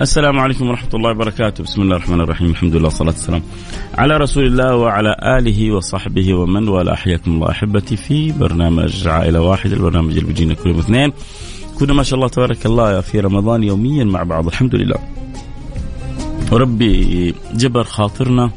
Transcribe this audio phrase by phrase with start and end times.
[0.00, 1.64] السلام عليكم ورحمة الله وبركاته.
[1.64, 2.50] بسم الله الرحمن الرحيم.
[2.50, 3.42] الحمد لله والصلاة والسلام
[3.94, 6.94] على رسول الله وعلى آله وصحبه ومن والاه.
[6.94, 11.12] حياكم الله أحبتي في برنامج عائلة واحدة البرنامج اللي بيجينا كل يوم اثنين.
[11.78, 14.46] كنا ما شاء الله تبارك الله في رمضان يوميا مع بعض.
[14.46, 14.98] الحمد لله.
[16.52, 18.50] وربي جبر خاطرنا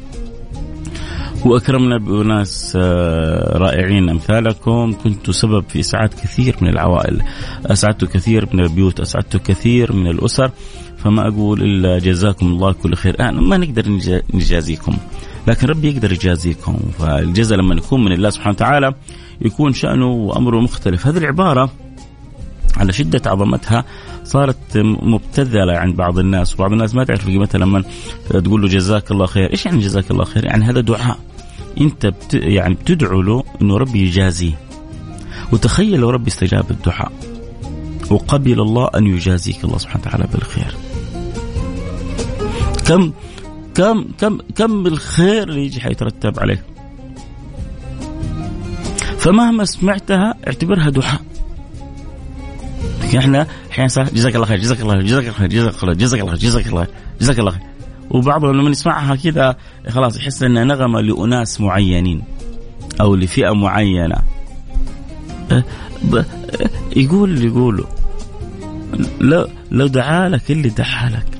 [1.45, 4.09] وأكرمنا باناس آه، رائعين.
[4.09, 7.21] أمثالكم كنتوا سبب في إسعاد كثير من العوائل.
[7.65, 10.51] اسعدتوا كثير من البيوت اسعدتوا كثير من الأسر.
[10.98, 13.20] فما أقول إلا جزاكم الله كل خير.
[13.20, 14.98] أنا ما نقدر نجا- نجازيكم.
[15.48, 16.77] لكن ربي يقدر يجازيكم.
[16.99, 18.93] فالجزاء لما يكون من الله سبحانه وتعالى
[19.41, 21.07] يكون شأنه وأمره مختلف.
[21.07, 21.71] هذه العبارة
[22.77, 23.84] على شدة عظمتها
[24.23, 26.55] صارت مبتذلة عند بعض الناس.
[26.55, 27.84] وبعض الناس ما تعرف قيمتها لما
[28.29, 29.51] تقول له جزاك الله خير.
[29.51, 31.17] إيش يعني جزاك الله خير؟ يعني هذا دعاء.
[31.82, 34.60] أنت بت يعني بتدعو له أنه ربي يجازيه
[35.52, 37.12] وتخيل لو ربي استجاب الدعاء
[38.12, 40.76] وقبل الله أن يجازيك الله سبحانه وتعالى بالخير.
[42.88, 43.12] كم
[43.76, 46.63] كم كم كم الخير اللي يجي حيترتب عليه.
[49.18, 51.22] فمهما سمعتها اعتبرها دعاء
[53.18, 55.48] إحنا أحيانا جزاك الله خير جزاك الله خير جزاك الله خير
[55.94, 57.68] جزاك الله خير جزاك الله خير جزاك الله خير.
[58.10, 59.55] وبعضهم لما يسمعها كذا
[59.90, 62.24] خلاص يحس إنها نغمة لأناس معينين
[63.01, 64.16] أو لفئة معينة.
[65.51, 65.63] أه،
[66.13, 66.25] أه،
[66.95, 67.85] يقول اللي يقوله
[69.22, 71.39] لو لو دعا لك اللي دعا لك.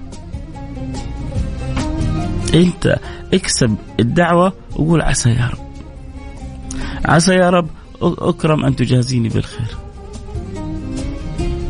[2.54, 3.00] أنت
[3.34, 5.70] اكسب الدعوة وقول عسى يا رب.
[7.06, 7.70] عسى يا رب
[8.02, 9.78] أكرم أن تجازيني بالخير.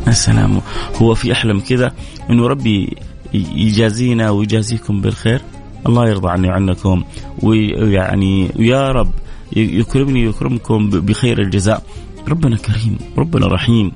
[0.06, 0.60] يا سلام
[1.02, 1.92] هو في احلم كذا
[2.30, 2.96] إنه ربي
[3.34, 5.40] يجازينا ويجازيكم بالخير.
[5.86, 7.04] الله يرضى عني وعنكم.
[7.42, 9.10] ويعني ويا رب
[9.56, 11.82] يكرمني ويكرمكم بخير الجزاء.
[12.28, 13.92] ربنا كريم ربنا رحيم.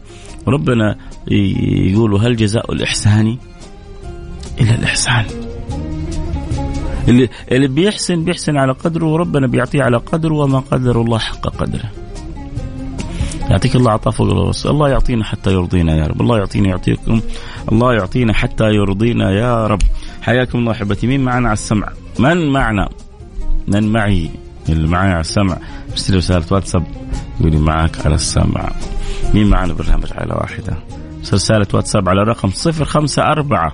[0.49, 0.97] ربنا
[1.29, 3.39] يقول هل جزاء الإحسان
[4.61, 5.25] إلا الإحسان.
[7.09, 11.91] اللي اللي بيحسن بيحسن على قدره وربنا بيعطيه على قدره وما قدر الله حق قدره.
[13.51, 16.21] يعطيك الله عطاء فوق الرأس الله يعطينا حتى يرضينا يا رب.
[16.21, 17.21] الله يعطينا يعطيكم.
[17.73, 19.83] الله يعطينا حتى يرضينا يا رب.
[20.23, 21.07] حياكم الله أحبتي.
[21.07, 21.89] مين معنا على السمع؟
[22.19, 22.89] من معنا؟
[23.69, 24.31] من معي؟
[24.69, 25.59] اللي معي على السمع.
[25.91, 26.85] ارسل رسالة واتساب.
[27.41, 28.73] يقولي معك على السمع.
[29.35, 30.77] مين معنا برنامج واحدة؟
[31.19, 33.73] ارسل رسالة واتساب على رقم 054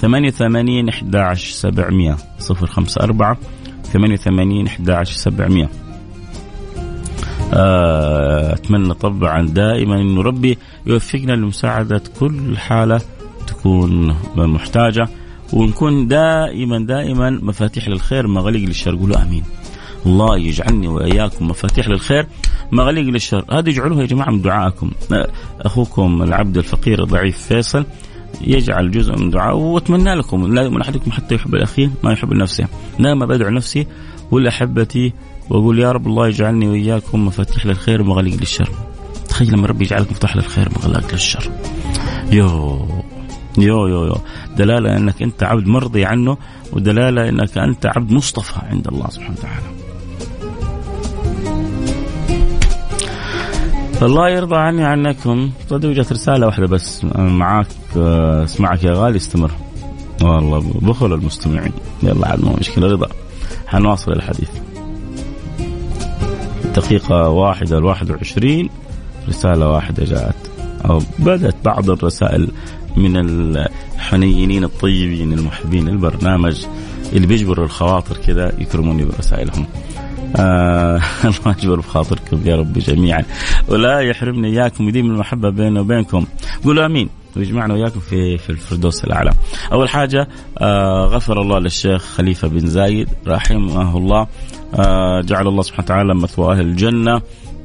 [0.00, 2.16] 88 11 700
[2.50, 3.36] 054
[3.92, 5.68] 88 11 700 آه،
[7.52, 13.00] أتمنى طبعا دائما انه ربي يوفقنا لمساعدة كل حالة
[13.46, 15.08] تكون محتاجة
[15.52, 18.96] ونكون دائما دائما مفاتيح للخير مغاليق للشر.
[18.96, 19.44] قولوا آمين.
[20.06, 22.26] الله يجعلني وإياكم مفاتيح للخير
[22.72, 23.44] مغاليق للشر.
[23.52, 24.90] هذه اجعلوها يا جماعة من دعائكم
[25.60, 27.84] أخوكم العبد الفقير الضعيف فيصل
[28.40, 32.68] يجعل جزء من دعائه وأتمنى لكم لا يؤمن أحدكم حتى يحب الاخيه ما يحب لنفسه
[33.00, 33.86] دائما بدعو نفسي
[34.30, 35.12] ولاحبتي
[35.50, 38.68] وأقول يا رب الله يجعلني وإياكم مفاتيح للخير ومغاليق للشر.
[39.28, 41.50] تخيل لما ربي يجعلك مفتاح للخير ومغلاق للشر.
[42.32, 42.88] يو
[43.58, 44.16] يو يو يو.
[44.56, 46.36] دلالة أنك أنت عبد مرضي عنه
[46.72, 49.78] ودلالة أنك أنت عبد مصطفى عند الله سبحانه وتعالى.
[54.02, 57.66] الله يرضى عني عنكم صدق جت رسالة واحدة بس معاك
[57.96, 59.50] اسمعك يا غالي استمر.
[60.22, 61.72] والله بخل المستمعين.
[62.02, 63.08] يلا عاد مشكلة رضا.
[63.66, 64.48] حنواصل الحديث.
[66.78, 68.68] دقيقة واحدة الواحد وعشرين
[69.28, 70.36] رسالة واحدة جاءت.
[70.84, 72.48] أو بدأت بعض الرسائل
[72.96, 76.66] من الحنينين الطيبين المحبين البرنامج
[77.12, 79.66] اللي بيجبروا الخواطر كذا يكرموني برسائلهم.
[80.36, 83.24] آه الله يجبر بخاطركم يا رب جميعا.
[83.68, 86.26] ولا يحرمني إياكم ويديم المحبة بيننا وبينكم.
[86.64, 87.08] قولوا آمين.
[87.36, 89.32] ويجمعنا وياكم في في الفردوس الأعلى.
[89.72, 90.28] أول حاجة
[90.58, 94.26] آه غفر الله للشيخ خليفة بن زايد رحمه الله.
[95.20, 97.20] جعل الله سبحانه وتعالى مثواه الجنة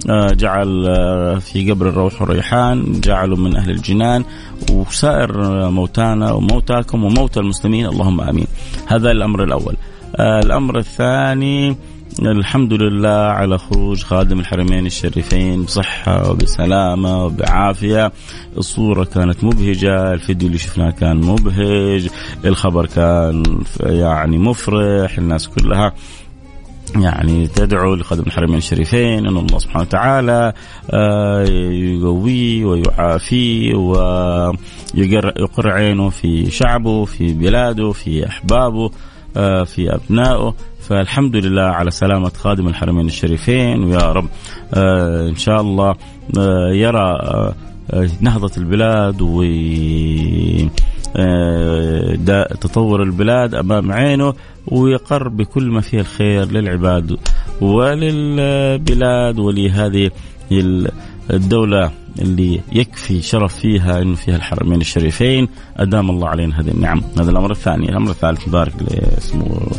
[0.09, 4.23] آه، جعل آه، في قبر الروح والريحان جعلوا من أهل الجنان
[4.71, 5.31] وسائر
[5.69, 8.47] موتانا وموتاكم وموتى المسلمين اللهم آمين.
[8.87, 9.75] هذا الأمر الأول.
[10.19, 11.75] الأمر الثاني
[12.21, 18.11] الحمد لله على خروج خادم الحرمين الشريفين بصحة وبسلامة وبعافية.
[18.57, 22.09] الصورة كانت مبهجة الفيديو اللي شفناه كان مبهج
[22.45, 23.43] الخبر كان
[23.79, 25.93] يعني مفرح الناس كلها
[26.95, 30.53] يعني تدعو لخادم الحرمين الشريفين إن الله سبحانه وتعالى
[30.91, 38.91] آه، يقويه ويعافيه ويقر عينه في شعبه في بلاده في أحبابه
[39.37, 40.55] آه، في أبنائه.
[40.79, 43.83] فالحمد لله على سلامة خادم الحرمين الشريفين.
[43.83, 44.27] ويا رب
[44.73, 45.95] آه، إن شاء الله
[46.73, 47.19] يرى
[48.21, 49.43] نهضة البلاد و
[52.61, 54.33] تطور البلاد أمام عينه
[54.67, 57.17] ويقر بكل ما فيه الخير للعباد
[57.61, 60.11] وللبلاد ولهذه
[61.31, 65.47] الدولة اللي يكفي شرف فيها إنه فيها الحرمين الشريفين.
[65.77, 67.03] أدام الله علينا هذه النعم.
[67.19, 67.89] هذا الأمر الثاني.
[67.89, 68.73] الأمر الثالث نبارك
[69.17, 69.71] اسمه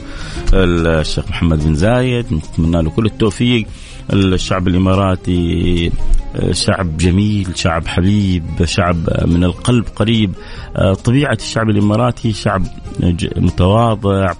[0.55, 2.27] الشيخ محمد بن زايد.
[2.33, 3.67] نتمنى له كل التوفيق.
[4.13, 5.93] الشعب الإماراتي
[6.51, 8.97] شعب جميل شعب حبيب شعب
[9.27, 10.35] من القلب قريب.
[11.05, 12.67] طبيعة الشعب الإماراتي شعب
[13.37, 14.33] متواضع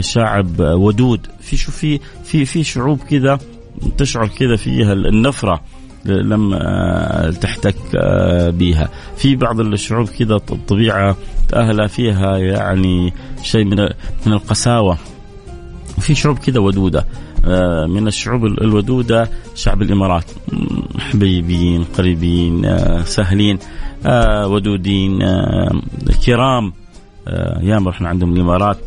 [0.00, 1.26] شعب ودود.
[1.40, 3.38] في شو في في في شعوب كذا
[3.98, 5.60] تشعر كذا فيها النفرة
[6.04, 11.16] لما آه، تحتك آه، بها في بعض الشعوب كذا الطبيعة
[11.54, 13.12] أهلها فيها يعني
[13.42, 13.76] شيء من
[14.26, 14.98] من القساوة.
[16.00, 17.00] في شعوب كذا ودودة.
[17.00, 17.06] آه،
[17.88, 20.30] من الشعوب الودودة شعب الإمارات.
[20.98, 23.58] حبيبين قريبين سهلين
[24.44, 25.18] ودودين
[26.26, 26.72] كرام.
[27.60, 28.78] ياما رحنا عندهم الإمارات.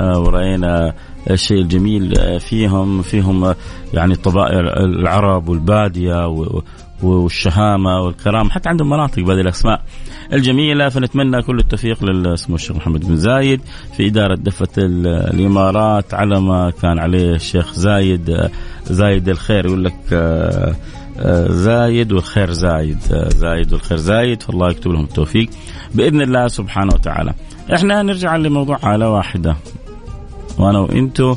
[0.00, 0.94] ورأينا
[1.30, 3.54] الشيء الجميل فيهم فيهم
[3.94, 6.26] يعني طبائع العرب والبادية
[7.02, 9.82] والشهامة والكرامة حتى عندهم مناطق بهذه الأسماء
[10.32, 13.60] الجميلة فنتمنى كل التوفيق للسمو الشيخ محمد بن زايد
[13.96, 18.50] في إدارة دفة الإمارات على ما كان عليه الشيخ زايد
[18.84, 19.66] زايد الخير.
[19.66, 19.96] يقول لك
[21.48, 24.42] زايد والخير زايد زايد والخير زايد.
[24.42, 25.48] فالله يكتب لهم التوفيق
[25.94, 27.34] بإذن الله سبحانه وتعالى.
[27.74, 29.56] إحنا نرجع لموضوع على واحدة.
[30.58, 31.36] وأنا وإنتو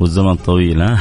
[0.00, 0.98] والزمن طويل ها؟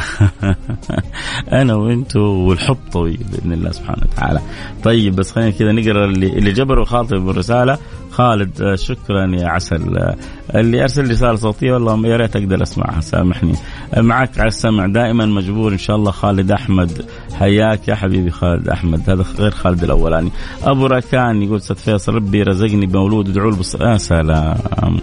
[1.62, 4.42] أنا وانتو والحب طويل بإذن الله سبحانه وتعالى.
[4.84, 7.78] طيب بس خلينا كذا نقرأ اللي اللي جبروا خاطر بالرساله
[8.12, 9.98] خالد آه، شكرا يا عسل.
[9.98, 10.16] آه،
[10.56, 13.54] اللي أرسل رسالة صوتية والله يا ريت أقدر أسمعها سامحني.
[13.94, 17.06] آه، معك على السمع دائما مجبور إن شاء الله خالد أحمد.
[17.34, 20.32] حياك يا حبيبي خالد أحمد هذا غير خالد الأولاني.
[20.64, 25.00] أبو ركان يقول أستاذ فيصل ربي رزقني بمولود ادعوا له يا سلام.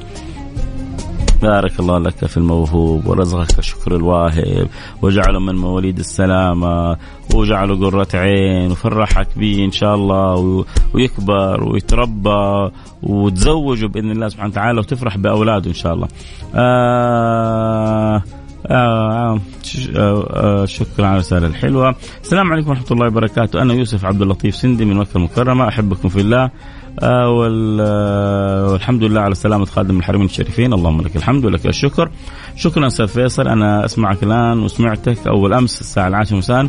[1.44, 4.68] بارك الله لك في الموهوب ورزقك شكر الواهب
[5.02, 6.96] وجعله من مواليد السلامة
[7.34, 10.64] وجعله قرة عين وفرحك به إن شاء الله
[10.94, 12.70] ويكبر ويتربى
[13.02, 16.08] وتزوجه بإذن الله سبحانه وتعالى وتفرح بأولاده إن شاء الله.
[16.54, 18.22] آه
[18.66, 19.40] آه
[19.96, 21.94] آه آه شكرا على الرسالة الحلوة.
[22.22, 23.62] السلام عليكم ورحمة الله وبركاته.
[23.62, 25.68] أنا يوسف عبد اللطيف سندي من مكة المكرمة.
[25.68, 26.50] أحبكم في الله.
[27.02, 30.72] والحمد لله على سلامة خادم الحرمين الشريفين.
[30.72, 32.10] اللهم لك الحمد ولك الشكر.
[32.56, 33.48] شكرا أستاذ فيصل.
[33.48, 36.66] أنا أسمعك الآن وسمعتك أول أمس الساعة العاشرة مساء.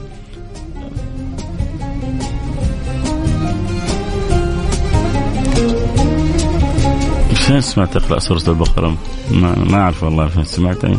[7.33, 8.97] فين سمعت تقرأ سورة البقرة؟
[9.31, 10.97] ما, ما أعرف والله فين سمعتني.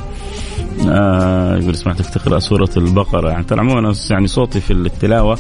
[0.89, 3.31] آه يقول سمعتك تقرأ سورة البقرة.
[3.31, 5.33] يعني ترى عموما يعني صوتي في التلاوة.
[5.33, 5.39] آه،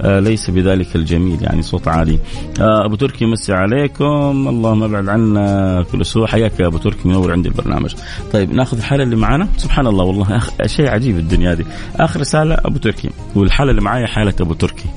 [0.00, 2.18] ليس بذلك الجميل يعني صوت عالي.
[2.60, 4.48] آه، أبو تركي مسي عليكم.
[4.48, 6.26] اللهم ابعد عنا كل سوء.
[6.26, 7.94] حياك يا أبو تركي منور عندي البرنامج.
[8.32, 9.48] طيب ناخذ الحالة اللي معنا.
[9.56, 13.10] سبحان الله والله شيء عجيب الدنيا دي آخر رسالة أبو تركي.
[13.34, 14.88] والحالة اللي معايا حالة أبو تركي.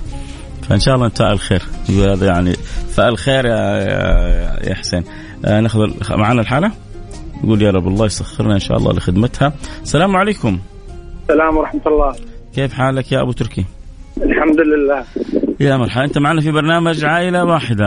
[0.70, 2.54] فإن شاء الله نتفائل خير هذا يعني
[2.90, 5.04] فالخير خير يا, يا حسين.
[5.46, 5.80] آه ناخذ
[6.12, 6.72] معنا الحالة؟
[7.44, 9.54] نقول يا رب الله يسخرنا إن شاء الله لخدمتها.
[9.84, 10.60] السلام عليكم.
[11.22, 12.16] السلام ورحمة الله.
[12.56, 13.66] كيف حالك يا أبو تركي؟
[14.24, 15.04] الحمد لله.
[15.60, 16.04] يا مرحبا.
[16.04, 17.86] أنت معنا في برنامج عائلة واحدة.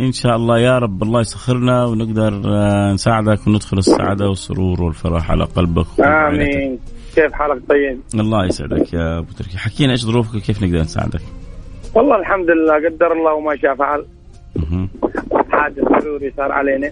[0.00, 5.44] إن شاء الله يا رب الله يسخرنا ونقدر آه، نساعدك وندخل السعادة والسرور والفرح على
[5.44, 6.78] قلبك آمين.
[7.14, 9.58] كيف حالك طيب؟ الله يسعدك يا أبو تركي.
[9.58, 11.20] حكينا إيش ظروفك وكيف نقدر نساعدك؟
[11.94, 14.04] والله الحمد لله قدر الله وما شاء فعل.
[15.52, 16.90] حادث ضروري صار علينا.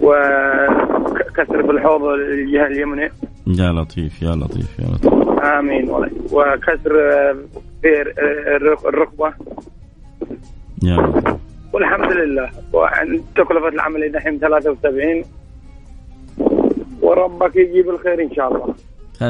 [0.00, 3.10] وكسر في الحوض الجهه اليمنى
[3.48, 5.12] يا لطيف يا لطيف يا لطيف.
[5.58, 5.90] آمين.
[6.32, 6.92] وكسر
[7.82, 9.32] في الركبه
[10.82, 11.34] يا لطيف.
[11.72, 12.50] والحمد لله.
[13.36, 15.22] تكلفة العملية دحين 73
[17.02, 18.74] وربك يجيب الخير إن شاء الله.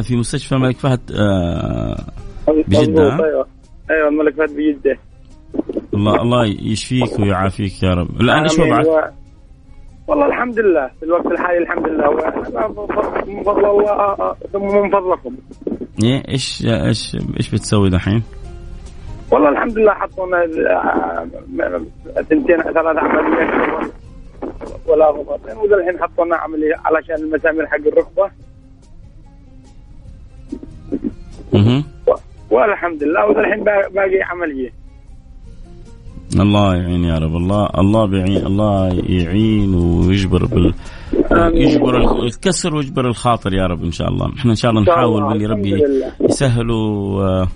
[0.02, 2.04] في مستشفى ملك فهد آه
[2.48, 3.46] بجدة ها؟ أيوه.
[3.90, 4.96] أيوه الملك فهد بجدة.
[5.94, 8.20] الله الله يشفيك ويعافيك يا رب.
[8.20, 8.58] الآن إيش.
[8.58, 9.12] وضعك؟
[10.08, 10.90] والله الحمد لله.
[11.00, 12.10] في الوقت الحالي الحمد لله.
[13.26, 15.36] من فضل الله ثم من فضلكم.
[16.04, 18.22] إيه إيش إيش إيش بتسوي دحين؟
[19.30, 21.26] والله الحمد لله حطونا آه،
[22.22, 23.90] ثنتين ثلاث عمليات
[24.86, 28.30] ولا غلطين وذا الحين حطونا عملية علشان المسامير حق الركبة.
[32.50, 33.26] والحمد لله.
[33.64, 34.70] با- باقي عملية.
[36.40, 40.74] الله يعين يا رب الله الله بيعين الله يعين ويجبر بال.
[41.54, 45.28] يجبر ال- الكسر ويجبر الخاطر يا رب إن شاء الله إحنا إن شاء الله نحاول.
[45.28, 45.82] باللي ربي.
[46.20, 47.48] يسهلوا آه،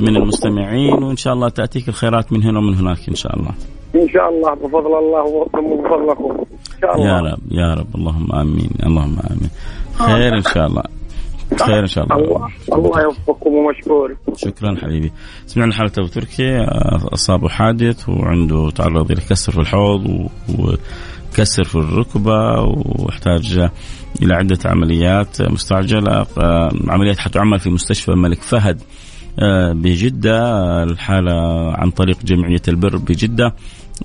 [0.00, 3.50] من المستمعين وإن شاء الله تأتيك الخيرات من هنا ومن هناك إن شاء الله
[3.94, 8.32] إن شاء الله بفضل الله وثم بفضلكم إن شاء الله يا رب يا رب اللهم
[8.32, 9.50] آمين اللهم آمين
[9.98, 10.82] خير إن شاء الله
[11.60, 12.48] خير إن شاء الله.
[12.72, 14.16] الله يوفقكم ومشكور.
[14.36, 15.12] شكرا حبيبي.
[15.46, 20.28] سمعنا حالة ابو تركي آه، أصابه حادث وعنده تعرض إلى كسر في الحوض
[20.58, 22.60] وكسر في الركبة
[22.98, 23.68] واحتاج
[24.22, 28.80] إلى عدة عمليات مستعجلة آه، عمليات حتعمل في مستشفى الملك فهد.
[29.72, 30.38] بجدة.
[30.40, 31.32] آه، الحالة
[31.74, 33.54] عن طريق جمعية البر بجدة.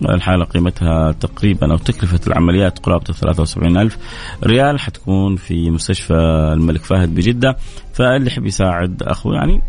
[0.10, 3.98] الحالة قيمتها تقريبا أو تكلفة العمليات قرابة 73 ألف
[4.44, 4.80] ريال.
[4.80, 6.14] حتكون في مستشفى
[6.54, 7.58] الملك فهد بجدة.
[7.94, 9.62] فاللي يحب يساعد أخوه يعني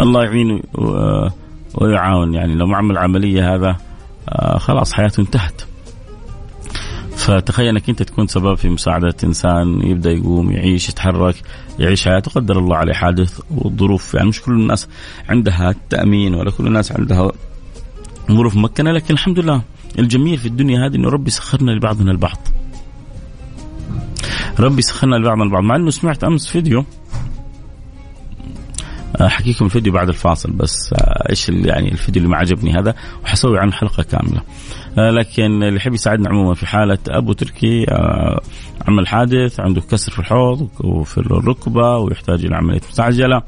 [0.00, 1.28] الله يعينه و-
[1.74, 2.54] ويعاون يعني.
[2.54, 3.76] لو ما عمل عملية هذا
[4.28, 5.62] آه، خلاص حياته انتهت.
[7.16, 11.34] فتخيل إنك أنت تكون سبب في مساعدة إنسان يبدأ يقوم يعيش يتحرك.
[11.78, 14.88] يعيش حياته قدر الله عليه حادث والظروف يعني مش كل الناس
[15.28, 17.32] عندها تأمين ولا كل الناس عندها
[18.30, 19.62] ظروف ممكنة لكن الحمد لله
[19.98, 22.38] الجميل في الدنيا هذه إنه ربي سخرنا لبعضنا البعض.
[24.60, 26.84] ربي سخرنا لبعضنا البعض مع إنه سمعت أمس فيديو
[29.20, 32.94] أحكيكم الفيديو بعد الفاصل بس آه، إيش يعني الفيديو اللي ما عجبني هذا
[33.24, 34.42] وحسوي عنه حلقة كاملة.
[34.98, 38.40] آه، لكن اللي يحب يساعدنا عموما في حالة أبو تركي آه،
[38.88, 43.42] عمل حادث عنده كسر في الحوض وفي الركبة ويحتاج إلى عملية مستعجلة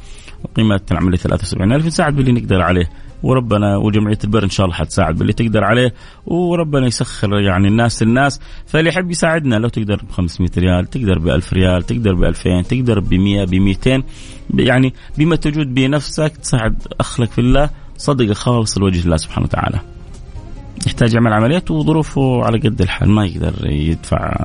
[0.45, 2.91] وقيمة العملية 73000 نساعد باللي نقدر عليه
[3.23, 5.95] وربنا وجمعية البر إن شاء الله حتساعد باللي تقدر عليه
[6.27, 11.29] وربنا يسخر يعني الناس الناس فاللي يحب يساعدنا لو تقدر ب 500 ريال تقدر ب
[11.29, 14.03] 1000 ريال تقدر ب 2000 تقدر ب 100 ب 200
[14.55, 19.81] يعني بما تجود بنفسك تساعد أخلك في الله صدقة خالص لوجه الله سبحانه وتعالى.
[20.87, 24.45] يحتاج يعمل عمليات وظروفه على قد الحال ما يقدر يدفع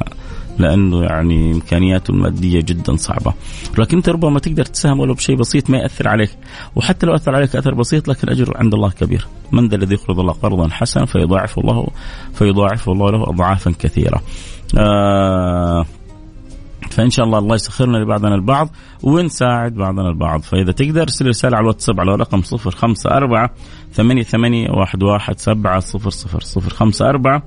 [0.58, 3.34] لأنه يعني إمكانياته المادية جدا صعبة.
[3.78, 6.30] لكن أنت ربما تقدر تساهم ولو بشيء بسيط ما يأثر عليك.
[6.76, 9.28] وحتى لو أثر عليك أثر بسيط لكن الاجر عند الله كبير.
[9.52, 11.88] من ذا الذي يقرض الله قرضا حسنا فيضاعف الله
[12.34, 14.22] فيضاعف الله له اضعافا كثيرة.
[14.78, 15.86] آه
[16.92, 18.70] فإن شاء الله الله يسخرنا لبعضنا البعض
[19.04, 20.42] ونساعد بعضنا البعض.
[20.42, 23.50] فإذا تقدر ارسل رسالة على الواتساب على رقم 054
[23.94, 25.82] 88 11 700
[26.80, 27.42] 054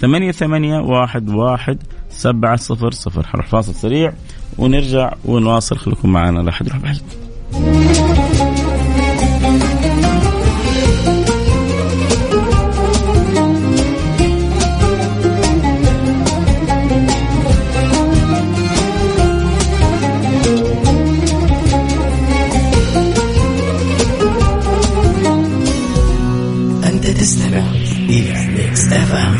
[0.00, 1.78] ثمانية ثمانية واحد واحد
[2.10, 3.26] سبعة صفر صفر.
[3.26, 4.12] حنروح فاصل سريع
[4.58, 5.76] ونرجع ونواصل.
[5.76, 7.02] خليكم معنا لا أحد يروح بعيد.
[26.84, 27.64] أنت تستمع
[28.08, 29.39] إلى ميكس اف ام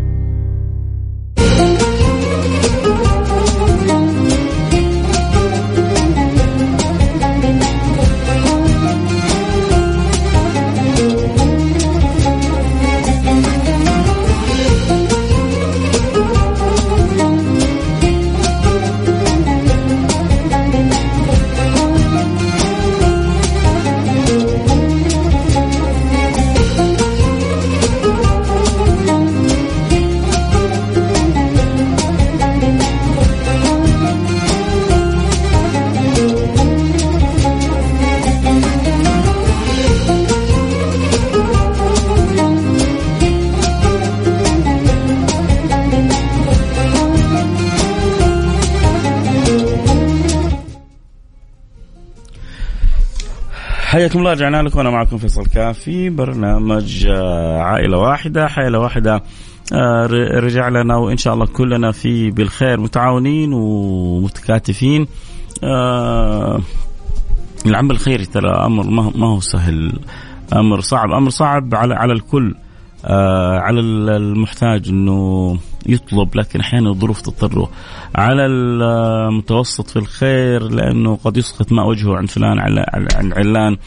[54.01, 54.77] حياكم الله رجعنا لكم.
[54.77, 59.23] وأنا معكم فيصل كافي برنامج آه، عائلة واحدة حيلة واحدة
[59.73, 60.05] آه،
[60.39, 65.07] رجع لنا وإن شاء الله كلنا في بالخير متعاونين ومتكاتفين.
[65.63, 66.61] آه
[67.65, 68.83] العمل الخيري ترى أمر
[69.17, 69.99] ما هو سهل.
[70.53, 72.55] أمر صعب أمر صعب على على الكل.
[73.63, 77.69] على المحتاج إنه يطلب لكن أحيانا الظروف تضطره.
[78.15, 83.77] على المتوسط في الخير لأنه قد يسقط ماء وجهه عند فلان عن علان.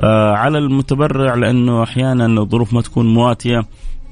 [0.00, 3.64] آه على المتبرع لأنه أحيانا الظروف ما تكون مواتية.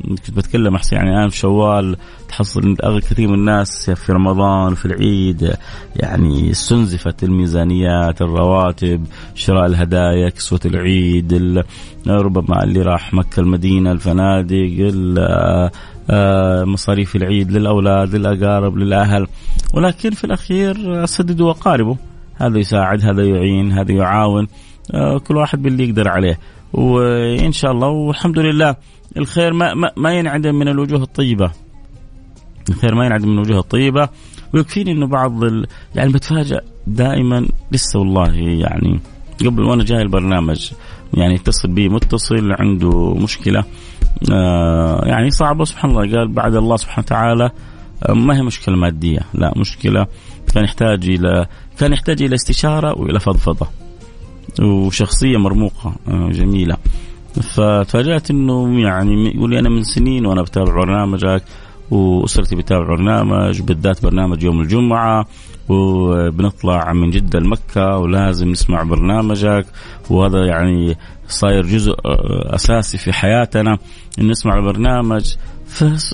[0.09, 1.97] كنت بتكلم أحسن يعني الان في شوال
[2.29, 2.77] تحصل
[3.11, 5.57] كثير من الناس في رمضان وفي العيد.
[5.97, 11.33] يعني استنزفت الميزانيات الرواتب شراء الهدايا كسوة العيد
[12.07, 14.93] ربما اللي راح مكة المدينة الفنادق
[16.65, 19.27] مصاريف العيد للأولاد للأقارب للأهل.
[19.75, 21.95] ولكن في الأخير سددوا وقاربوا
[22.35, 24.47] هذا يساعد هذا يعين هذا يعاون.
[24.95, 26.39] آه، كل واحد باللي يقدر عليه.
[26.73, 28.77] وإن شاء الله والحمد لله
[29.17, 31.51] الخير ما, ما, ما ينعدم من الوجوه الطيبة.
[32.69, 34.09] الخير ما ينعدم من الوجوه الطيبة.
[34.55, 35.67] ويكفيني إنه بعض ال...
[35.95, 39.01] يعني بتفاجأ دائما لسه والله يعني
[39.47, 40.71] قبل وأنا جاي البرنامج
[41.15, 43.59] يعني اتصل بي متصل عنده مشكلة.
[43.59, 43.65] آه
[45.07, 46.19] يعني صعبه سبحان الله.
[46.19, 47.51] قال بعد الله سبحانه وتعالى
[48.09, 50.07] آه ما هي مشكلة مادية؟ لا مشكلة
[50.55, 51.47] كان يحتاج إلى
[51.79, 53.67] كان يحتاج إلى استشارة وإلى فضفضة
[54.63, 56.77] وشخصية مرموقة آه جميلة.
[57.43, 61.43] فتفاجأت إنه يعني يقول لي أنا من سنين وأنا بتابع برنامجك
[61.91, 65.27] واسرتي بتابع برنامج بالذات برنامج يوم الجمعة
[65.69, 69.67] وبنطلع من جدة لمكة ولازم نسمع برنامجك
[70.11, 70.97] وهذا يعني
[71.33, 71.95] صاير جزء
[72.55, 73.79] أساسي في حياتنا
[74.19, 75.35] ان نسمع البرنامج.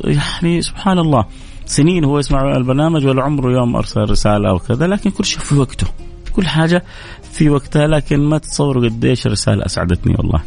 [0.05, 1.25] يعني سبحان الله
[1.67, 5.55] سنين هو يسمع البرنامج ولا عمره يوم أرسل رسالة أو كذا لكن كل شيء في
[5.55, 5.87] وقته.
[6.33, 6.85] كل حاجة
[7.33, 10.43] في وقتها لكن ما تتصوروا قديش الرسالة أسعدتني والله.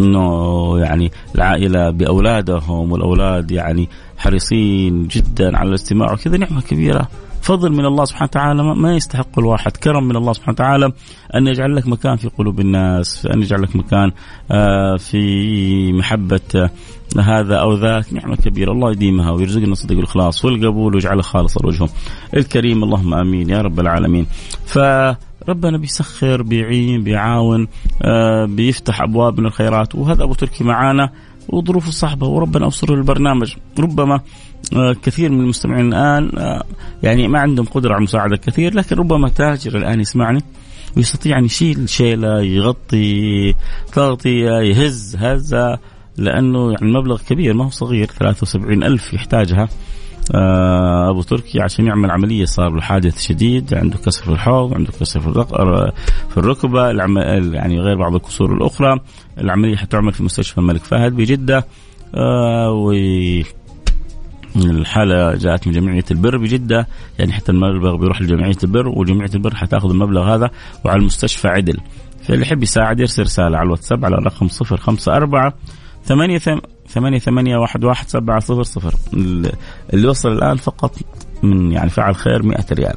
[0.00, 7.08] إنه يعني العائلة بأولادهم والأولاد يعني حريصين جدا على الاستماع وكذا نعمة كبيرة.
[7.42, 9.76] فضل من الله سبحانه وتعالى ما يستحق الواحد.
[9.76, 10.92] كرم من الله سبحانه وتعالى
[11.34, 14.12] أن يجعل لك مكان في قلوب الناس أن يجعل لك مكان
[14.50, 16.70] آه، في محبة آه،
[17.20, 18.12] هذا أو ذاك.
[18.12, 18.72] نعمة كبيرة.
[18.72, 21.88] الله يديمها ويرزقنا صدق الإخلاص والقبول ويجعلها خالصة لوجهه
[22.36, 22.84] الكريم.
[22.84, 24.26] اللهم آمين يا رب العالمين.
[24.66, 24.78] ف
[25.48, 27.68] ربنا بيسخر بيعين بيعاون
[28.02, 31.10] آه بيفتح ابواب من الخيرات وهذا أبو تركي معانا.
[31.52, 33.54] وظروفه صعبة وربنا ابصره البرنامج.
[33.78, 34.20] ربما
[34.76, 36.64] آه كثير من المستمعين الآن آه
[37.02, 40.42] يعني ما عندهم قدرة على مساعده كثير لكن ربما تاجر الآن يسمعني
[40.96, 43.54] ويستطيع أن يشيل شيلة يغطي
[43.92, 45.78] تغطية يهز هزة
[46.16, 49.68] لأنه يعني المبلغ كبير ما هو صغير 73 ألف يحتاجها.
[51.10, 55.20] أبو تركي عشان يعمل عملية صار له حادث شديد عنده كسر في الحوض عنده كسر
[55.20, 55.92] في
[56.28, 56.88] في الركبة
[57.54, 59.00] يعني غير بعض الكسور الأخرى.
[59.38, 61.64] العملية حتعمل في مستشفى الملك فهد بجده
[62.14, 62.92] آه، و
[64.56, 66.86] الحالة جاءت من جمعية البر بجدة
[67.18, 70.50] يعني حتى المبلغ بيروح لجمعية البر وجمعية البر حتاخذ المبلغ هذا
[70.84, 71.78] وعلى المستشفى عدل.
[72.22, 75.52] فاللي يحب يساعد يرسل رسالة على الواتساب على الرقم 054
[76.04, 76.40] ثمانية
[76.90, 78.94] ثمانية ثمانية واحد واحد سبعة صفر صفر.
[79.92, 80.96] اللي وصل الآن فقط
[81.42, 82.96] من يعني فعل خير مئة ريال.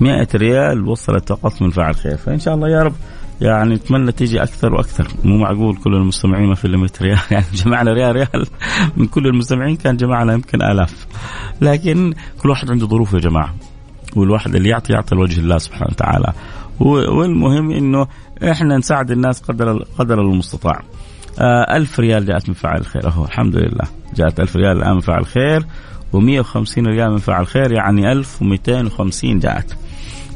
[0.00, 2.16] مئة ريال وصلت فقط من فعل خير.
[2.16, 2.94] فإن شاء الله يا رب
[3.40, 5.08] يعني نتمنى تيجي أكثر وأكثر.
[5.24, 7.18] مو معقول كل المستمعين ما في الا 100 ريال.
[7.30, 8.46] يعني جمعنا ريال ريال.
[8.96, 11.06] من كل المستمعين كان جمعنا يمكن آلاف.
[11.60, 13.54] لكن كل واحد عنده ظروف يا جماعة.
[14.16, 16.32] والواحد اللي يعطي يعطي لوجه الله سبحانه وتعالى.
[16.80, 18.06] والمهم إنه
[18.50, 20.82] إحنا نساعد الناس قدر قدر المستطاع.
[21.76, 23.84] ألف ريال جاءت من فاعل الخير أهو الحمد لله.
[24.14, 25.62] جاءت ألف ريال الآن من فاعل الخير
[26.12, 29.76] و150 ريال من فاعل الخير يعني 1250 جاءت.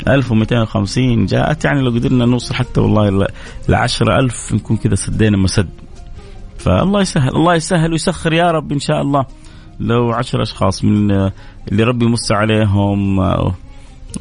[0.08, 1.64] 1250 جاءت.
[1.64, 3.26] يعني لو قدرنا نوصل حتى والله
[3.68, 5.68] ل 10000 نكون كذا سدينا مسد.
[6.58, 9.26] فالله يسهل الله يسهل ويسخر يا رب إن شاء الله.
[9.80, 11.10] لو عشر أشخاص من
[11.72, 13.18] اللي ربي يمس عليهم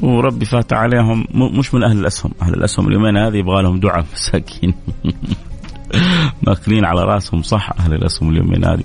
[0.02, 4.74] وربي فات عليهم مش من أهل الأسهم، أهل الأسهم اليومين هذه يبغى لهم دعاء مساكين.
[6.46, 8.82] ماكلين على راسهم صح أهل الأسهم اليومين هذه.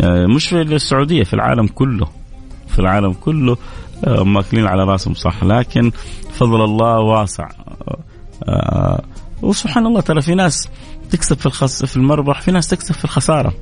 [0.00, 2.06] آه، مش في السعودية في العالم كله.
[2.68, 3.56] في العالم كله
[4.04, 5.44] آه، ماكلين على راسهم صح.
[5.44, 5.90] لكن
[6.32, 7.48] فضل الله واسع.
[8.48, 9.02] آه،
[9.42, 10.68] وسبحان الله ترى في ناس
[11.10, 13.52] تكسب في الخس في المربح في ناس تكسب في الخسارة.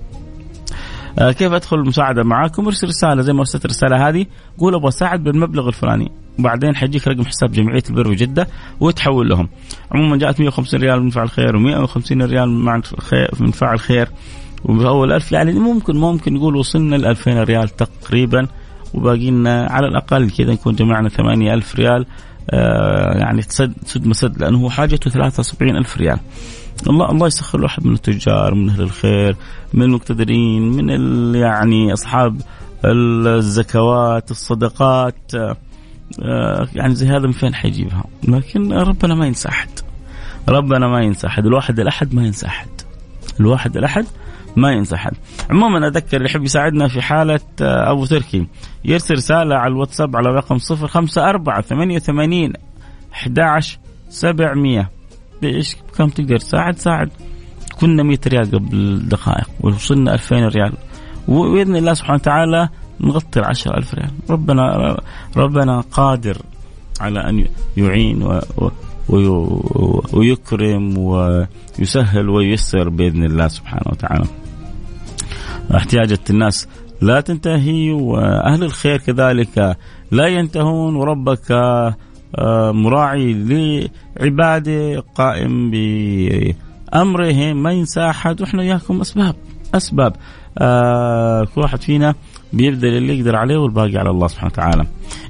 [1.18, 4.26] كيف أدخل المساعدة معاكم؟ أرسل رسالة زي ما أرسلت الرسالة هذه.
[4.58, 6.12] قول أبغى اساعد بالمبلغ الفلاني.
[6.38, 8.48] وبعدين حيجيك رقم حساب جمعية البر جده
[8.80, 9.48] وتحول لهم.
[9.92, 12.48] عموما جاءت 150 ريال من فعل خير و150 ريال
[13.40, 14.08] من فعل خير.
[14.64, 18.46] وأول ألف يعني ممكن ممكن نقول وصلنا ل 2000 ريال تقريبا.
[18.94, 22.06] وباقي لنا على الأقل كذا نكون جمعنا 8000 ريال.
[22.50, 26.18] آه يعني تسد سد مسد لأنه هو حاجته 73000 ريال.
[26.86, 29.36] الله الله يسخر واحد من التجار من أهل الخير
[29.74, 32.40] من المقتدرين من يعني أصحاب
[32.84, 35.34] الزكوات الصدقات
[36.22, 39.68] آه، يعني زي هذا من فين حيجيبها؟ لكن ربنا ما ينسى أحد.
[40.48, 41.46] ربنا ما ينسى أحد.
[41.46, 42.68] الواحد الأحد ما ينسى أحد.
[43.40, 44.06] الواحد الأحد
[44.56, 45.12] ما ينسى أحد.
[45.50, 48.46] عموما أذكر اللي يحب يساعدنا في حالة آه، أبو تركي.
[48.84, 52.52] يرسل رسالة على الواتساب على رقم 054 88
[53.12, 54.97] 11 700
[55.42, 57.10] بإيش؟ كم تقدر؟ تساعد ساعد.
[57.80, 60.72] كنا 100 ريال قبل دقائق وصلنا 2000 ريال.
[61.28, 62.68] وبإذن الله سبحانه وتعالى
[63.00, 64.10] نغطي 10000 ريال.
[64.30, 64.96] ربنا
[65.36, 66.36] ربنا قادر
[67.00, 67.44] على أن
[67.76, 68.40] يعين و
[70.12, 74.24] ويكرم ويسهل وييسر بإذن الله سبحانه وتعالى.
[75.76, 76.68] احتياجات الناس
[77.00, 79.76] لا تنتهي وأهل الخير كذلك
[80.10, 81.48] لا ينتهون وربك
[82.72, 83.32] مراعي
[84.20, 89.34] لعبادة قائم بامرهم ما ينسى أحد وإحنا وياكم أسباب.
[89.74, 90.16] أسباب.
[90.58, 92.14] آه كل واحد فينا
[92.52, 94.86] بيبذل اللي يقدر عليه والباقي على الله سبحانه وتعالى.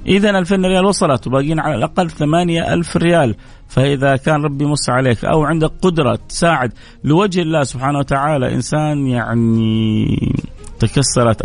[0.07, 3.35] اذا 2000 ريال وصلت وباقيين على الأقل 8000 ريال.
[3.69, 6.73] فإذا كان ربي مس عليك أو عندك قدرة تساعد
[7.05, 10.38] لوجه الله سبحانه وتعالى إنسان يعني
[10.79, 11.43] تكسرت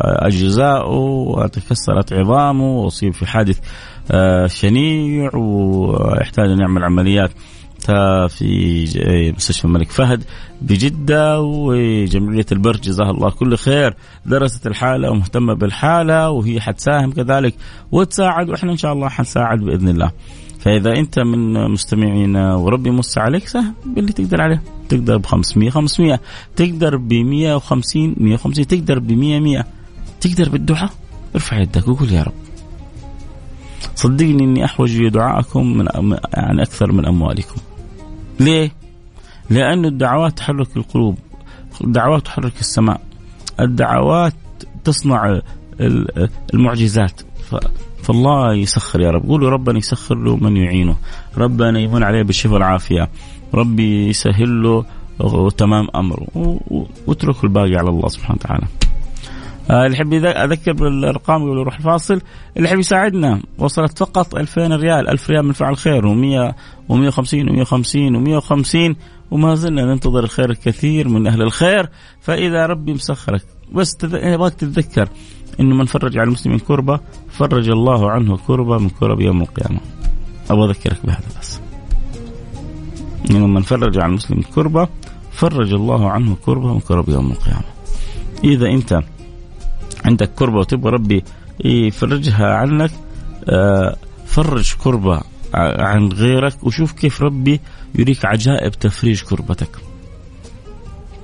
[0.00, 3.58] اجزاؤه وتكسرت عظامه واصيب في حادث
[4.10, 7.30] آه، شنيع ويحتاج أن يعمل عمليات
[8.28, 10.24] في مستشفى الملك فهد
[10.62, 13.94] بجدة وجمعية البرج جزاها الله كل خير
[14.26, 17.54] درست الحالة ومهتمة بالحالة وهي حتساهم كذلك
[17.92, 20.10] وتساعد وإحنا إن شاء الله حنساعد بإذن الله.
[20.60, 24.62] فإذا أنت من مستمعينا وربي مس عليك سهم باللي تقدر عليه.
[24.88, 26.20] تقدر ب 500 500
[26.56, 29.64] تقدر ب 150 150 تقدر ب 100 100
[30.20, 30.90] تقدر بالدعاء؟
[31.34, 32.32] ارفع يدك وقول يا رب.
[33.94, 35.86] صدقني إني أحوج لدعائكم من
[36.34, 37.56] يعني أكثر من أموالكم.
[38.40, 38.72] ليه؟
[39.50, 41.18] لأن الدعوات تحرك القلوب.
[41.84, 43.00] الدعوات تحرك السماء.
[43.60, 44.34] الدعوات
[44.84, 45.40] تصنع
[46.54, 47.20] المعجزات.
[48.02, 49.28] فالله يسخر يا رب.
[49.28, 50.96] قولوا ربنا يسخر له من يعينه.
[51.36, 53.08] ربنا يهون عليه بالشفاء والعافية.
[53.54, 54.84] ربي يسهل له
[55.20, 56.26] وتمام أمره.
[57.06, 58.66] واتركوا الباقي على الله سبحانه وتعالى.
[59.70, 62.20] آه، اللي يحب أذكر بالأرقام قبل يروح الفاصل
[62.56, 66.54] اللي يحب يساعدنا وصلت فقط 2000 ريال 1000 ريال من فعل خير و100
[66.90, 68.96] و150 و150 و150
[69.30, 71.88] وما زلنا ننتظر الخير الكثير من أهل الخير.
[72.20, 75.08] فإذا ربي مسخرك بس ابغاك تتذكر
[75.60, 79.80] إنه من فرج على المسلمين كربة فرج الله عنه كربة من كرب يوم القيامة.
[80.50, 81.53] أبغى أذكرك بهذا بس.
[83.36, 84.88] انه من فرج على المسلم كربة
[85.32, 87.64] فرج الله عنه كربة من كرب يوم القيامة.
[88.44, 89.02] إذا أنت
[90.04, 91.24] عندك كربة وتبغى ربي
[91.64, 92.90] يفرجها عنك
[93.48, 95.20] آه، فرج كربة
[95.54, 97.60] عن غيرك وشوف كيف ربي
[97.94, 99.76] يريك عجائب تفريج كربتك.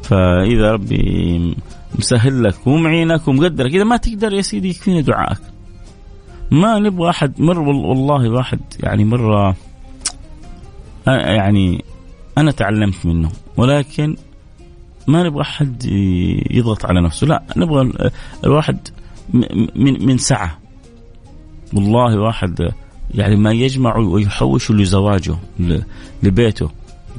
[0.03, 1.57] فإذا ربي
[1.99, 5.41] مسهل لك ومعينك ومقدرك إذا ما تقدر يا سيدي يكفيني دعائك.
[6.51, 9.57] ما نبغى أحد مر والله واحد يعني مرة
[11.07, 11.85] يعني
[12.39, 14.17] أنا تعلمت منه ولكن
[15.07, 15.85] ما نبغى أحد
[16.51, 17.93] يضغط على نفسه لا نبغى
[18.45, 18.89] الواحد
[19.77, 20.59] من من سعة.
[21.75, 22.73] والله واحد
[23.15, 25.37] يعني ما يجمع ويحوش لزواجه
[26.23, 26.71] لبيته.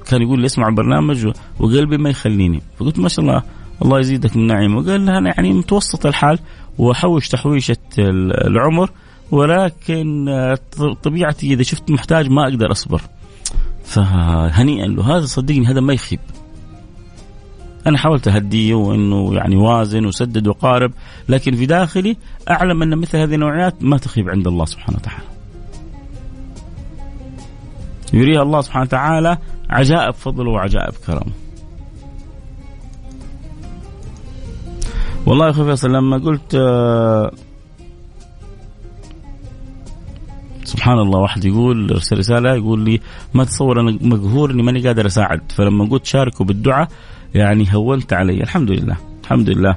[0.08, 2.62] كان يقول لي اسمع البرنامج وقلبي ما يخليني.
[2.78, 3.44] فقلت ما شاء الله
[3.82, 6.40] الله يزيدك من نعيم وقال أنا يعني متوسط الحال
[6.78, 7.78] وأحوش تحويشة
[8.48, 8.90] العمر
[9.32, 10.26] ولكن
[11.04, 13.02] طبيعتي إذا شفت محتاج ما أقدر أصبر.
[13.92, 16.20] فهنيئا له هذا صدقني هذا ما يخيب
[17.88, 20.92] أنا حاولت أهديه وإنه يعني وازن وسدد وقارب
[21.30, 22.18] لكن في داخلي
[22.50, 25.24] أعلم أن مثل هذه النوعيات ما تخيب عند الله سبحانه وتعالى.
[28.14, 29.38] يريها الله سبحانه وتعالى
[29.70, 31.34] عجائب فضله وعجائب كرمه.
[35.26, 37.32] والله يا أخوي فيصل لما قلت آه،
[40.72, 43.00] سبحان الله واحد يقول أرسل رسالة يقول لي
[43.34, 45.42] ما تصور أنا مقهور إني ماني قادر أساعد.
[45.52, 46.88] فلما قلت شاركوا بالدعاء
[47.36, 48.44] يعني هونت علي.
[48.44, 49.76] الحمد لله الحمد لله.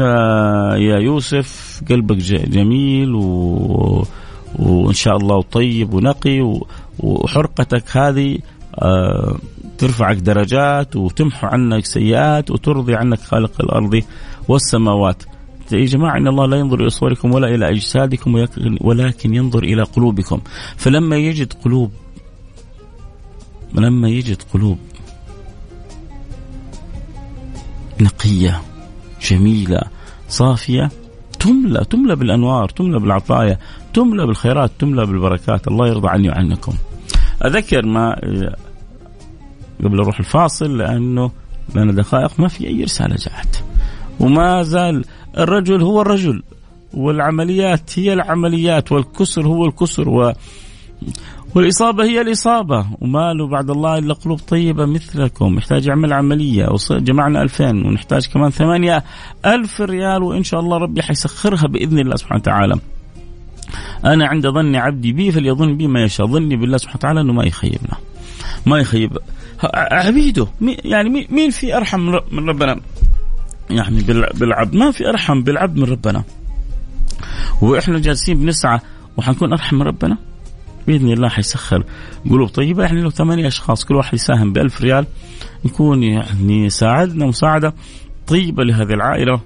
[0.00, 2.16] آه يا يوسف قلبك
[2.56, 4.04] جميل و...
[4.58, 6.66] وإن شاء الله طيب ونقي و...
[6.98, 8.38] وحرقتك هذه
[8.78, 9.36] آه
[9.78, 14.02] ترفعك درجات وتمحو عنك سيئات وترضي عنك خالق الأرض
[14.48, 15.22] والسماوات.
[15.72, 18.46] يا جماعة إن الله لا ينظر إلى صوركم ولا إلى أجسادكم
[18.80, 20.40] ولكن ينظر إلى قلوبكم.
[20.76, 21.90] فلما يجد قلوب
[23.74, 24.78] لما يجد قلوب
[28.00, 28.62] نقية
[29.30, 29.80] جميلة
[30.28, 30.90] صافية
[31.38, 33.58] تملى تملى بالأنوار تملى بالعطايا
[33.94, 35.68] تملى بالخيرات تملى بالبركات.
[35.68, 36.72] الله يرضى عني وعنكم.
[37.44, 38.20] أذكر ما
[39.84, 41.30] قبل أروح الفاصل لأنه
[41.74, 43.64] لنا دقائق ما في أي رسالة جاءت.
[44.20, 45.04] وما زال
[45.38, 46.42] الرجل هو الرجل
[46.94, 50.32] والعمليات هي العمليات والكسر هو الكسر و
[51.54, 52.86] والإصابة هي الإصابة.
[53.00, 55.58] وما له بعد الله إلا قلوب طيبة مثلكم.
[55.58, 56.68] يحتاج يعمل عملية.
[56.90, 59.04] جمعنا ألفين ونحتاج كمان ثمانية
[59.46, 62.78] ألف ريال وإن شاء الله ربي حيسخرها بإذن الله سبحانه وتعالى.
[64.04, 66.26] أنا عند ظن عبدي بي فليظن بي ما يشاء.
[66.26, 67.96] ظني بالله سبحانه وتعالى أنه ما يخيبنا.
[68.66, 69.18] ما يخيب.
[69.74, 70.46] عبيده
[70.84, 72.00] يعني مين في أرحم
[72.32, 72.80] من ربنا؟
[73.70, 74.02] يعني
[74.34, 74.74] بالعبد.
[74.74, 76.24] ما في أرحم بالعبد من ربنا.
[77.62, 78.80] وإحنا جالسين بنسعى
[79.16, 80.18] وحنكون أرحم من ربنا؟
[80.86, 81.84] بإذن الله حيسخر
[82.30, 82.48] قلوب.
[82.48, 85.06] طيبه يعني لو ثمانية أشخاص كل واحد يساهم ب ريال
[85.64, 87.74] نكون يعني ساعدنا مساعدة
[88.26, 89.40] طيبة لهذه العائلة.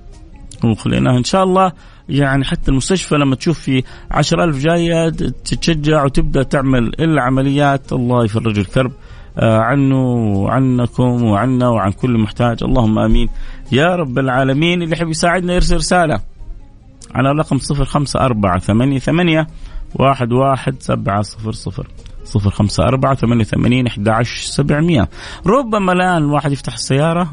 [0.64, 1.72] وخليناها إن شاء الله
[2.08, 5.08] يعني حتى المستشفى لما تشوف في عشر ألف جاية
[5.44, 7.92] تتشجع وتبدأ تعمل العمليات.
[7.92, 8.92] الله يفرج الكرب
[9.38, 12.58] آه، عنه وعنكم وعنا وعن كل محتاج.
[12.62, 13.28] اللهم آمين.
[13.72, 14.82] يا رب العالمين.
[14.82, 16.20] اللي يحب يساعدنا يرسل رسالة
[17.14, 19.46] على رقم صفر خمسة أربعة ثمانية ثمانية
[19.94, 21.86] واحد واحد سبعة صفر صفر.
[22.24, 25.08] صفر خمسة أربعة ثمانية ثمانين أحد عشر سبعمية.
[25.46, 27.32] ربما الآن الواحد يفتح السيارة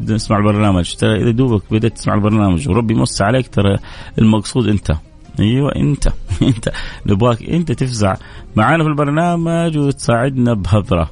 [0.00, 0.94] يسمع البرنامج.
[0.94, 3.76] ترى إذا دوبك بدأت تسمع البرنامج وربي يمس عليك ترى
[4.18, 4.92] المقصود أنت.
[5.40, 6.08] أيوه أنت.
[6.42, 6.72] أنت.
[7.06, 8.16] نبغاك أنت تفزع
[8.56, 11.10] معانا في البرنامج وتساعدنا بهذرة.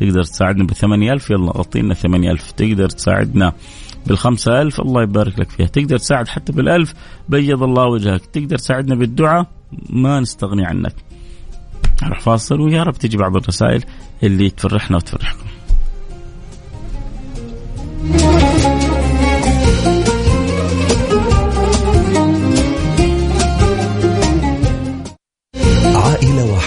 [0.00, 3.52] تقدر تساعدنا ب 8000 يلا غطينا 8000 تقدر تساعدنا
[4.06, 5.66] بالخمسة ألف الله يبارك لك فيها.
[5.66, 6.94] تقدر تساعد حتى بالألف
[7.28, 8.26] بيض الله وجهك.
[8.26, 9.46] تقدر تساعدنا بالدعاء
[9.90, 10.94] ما نستغني عنك.
[12.02, 13.84] نروح فاصل ويا رب تجي بعض الرسائل
[14.22, 15.49] اللي تفرحنا وتفرحكم.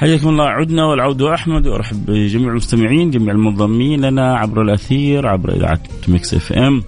[0.00, 5.80] حياكم الله عدنا والعود أحمد وارحب بجميع المستمعين جميع المنضمين لنا عبر الأثير عبر إذاعة
[6.08, 6.82] ميكس إف إم.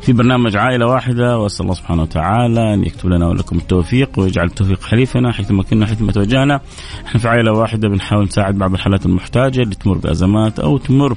[0.00, 4.82] في برنامج عائلة واحدة وأسأل الله سبحانه وتعالى أن يكتب لنا ولكم التوفيق ويجعل التوفيق
[4.82, 6.60] حليفنا حيثما كنا حيثما توجهنا.
[7.06, 11.16] إحنا في عائلة واحدة بنحاول نساعد بعض الحالات المحتاجة اللي تمر بأزمات أو تمر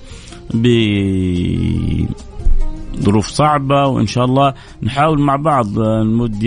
[0.53, 0.67] ب
[2.99, 6.43] ظروف صعبة وإن شاء الله نحاول مع بعض نمد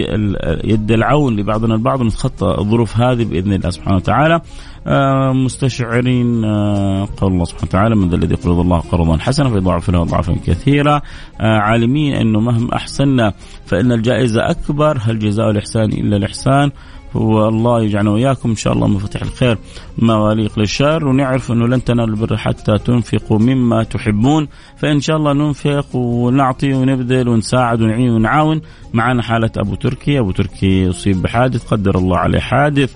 [0.64, 4.40] يد العون لبعضنا البعض ونتخطى الظروف هذه بإذن الله سبحانه وتعالى.
[4.86, 9.90] آه، مستشعرين آه، قول الله سبحانه وتعالى من ذا الذي يقرض الله قرضا حسنا فيضاعف
[9.90, 11.02] له اضعافا كثيره
[11.40, 13.32] آه، عالمين أنه مهما احسنا
[13.66, 14.98] فإن الجائزة أكبر.
[15.00, 16.70] هل جزاء الإحسان إلا الإحسان؟
[17.14, 19.58] والله يجعلنا وإياكم إن شاء الله مفاتيح الخير
[19.98, 25.96] مواليق للشر ونعرف إنه لن تنالوا البر حتى تنفقوا مما تحبون فإن شاء الله ننفق
[25.96, 28.60] ونعطي ونبذل ونساعد ونعين ونعاون.
[28.92, 32.94] معنا حالة أبو تركي أبو تركي اصيب بحادث قدر الله عليه حادث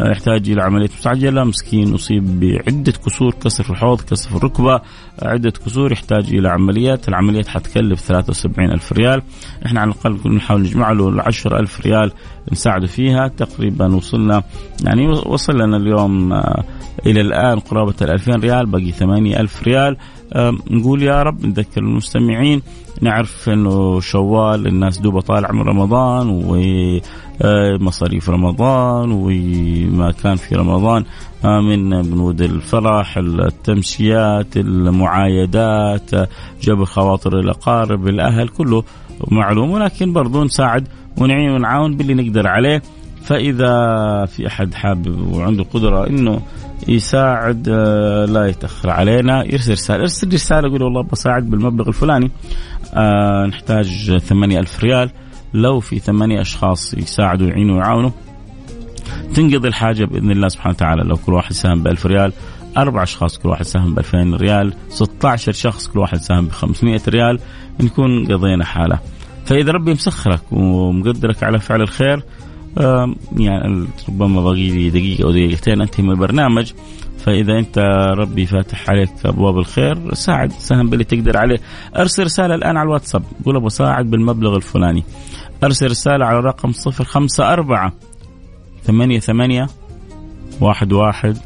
[0.00, 4.80] يحتاج إلى عملية مستعجلة مسكين أصيب بعدة كسور كسر في الحوض كسر في الركبة
[5.22, 9.22] عدة كسور يحتاج إلى عمليات العمليات حتكلف 73 ألف ريال.
[9.66, 12.12] إحنا على الأقل نحاول نجمع له 10 ألف ريال
[12.52, 14.42] نساعده فيها تقريبا وصلنا
[14.84, 16.64] يعني وصل لنا اليوم آه،
[17.06, 19.96] إلى الآن قرابة ال 2000 ريال باقي 8000 ريال.
[20.70, 22.62] نقول يا رب نذكر المستمعين
[23.02, 26.28] نعرف إنه شوال الناس دوبة طالع من رمضان
[27.44, 31.04] ومصاريف رمضان وما كان في رمضان
[31.44, 36.10] آه، من بنود الفرح التمشيات المعايدات
[36.62, 38.84] جبر خواطر الاقارب الأهل كله
[39.30, 42.82] معلوم ولكن برضو نساعد ونعين ونعاون باللي نقدر عليه.
[43.24, 43.72] فإذا
[44.26, 46.40] في أحد حابب وعنده قدرة إنه
[46.88, 49.44] يساعد آه، لا يتأخر علينا.
[49.44, 52.30] يرسل رسالة ارسل رسالة يقول والله بساعد بالمبلغ الفلاني.
[52.94, 55.10] آه نحتاج ثمانية ألف ريال.
[55.54, 58.10] لو في ثمانية أشخاص يساعدوا ويعينوا ويعاونوا
[59.34, 61.02] تنقضي الحاجة بإذن الله سبحانه وتعالى.
[61.02, 62.32] لو كل واحد ساهم بألف ريال
[62.76, 64.74] أربع أشخاص كل واحد ساهم ب 2000 ريال.
[64.88, 67.38] 16 شخص كل واحد ساهم ب 500 ريال.
[67.80, 68.98] نكون قضينا حالة.
[69.44, 72.22] فإذا ربي مسخرك ومقدرك على فعل الخير
[73.36, 76.72] يعني ربما باقي لي دقيقة أو دقيقتين أنتهي من البرنامج.
[77.18, 77.78] فإذا أنت
[78.18, 81.58] ربي فاتح عليك أبواب الخير ساعد ساهم باللي تقدر عليه.
[81.96, 83.22] أرسل رسالة الآن على الواتساب.
[83.44, 85.04] قول أبغى أساعد بالمبلغ الفلاني.
[85.64, 87.92] أرسل رسالة على رقم صفر خمسة أربعة
[88.82, 89.66] ثمانية ثمانية
[90.60, 91.38] واحد واحد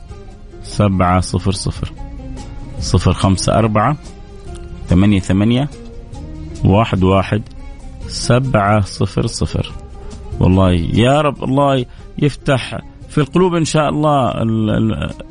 [0.73, 1.93] سبعة صفر صفر.
[2.81, 3.97] صفر خمسة أربعة
[4.89, 5.69] ثمانية ثمانية
[6.65, 7.43] واحد واحد
[8.07, 9.73] سبعة صفر صفر.
[10.41, 11.85] والله يا رب الله
[12.19, 14.33] يفتح في القلوب إن شاء الله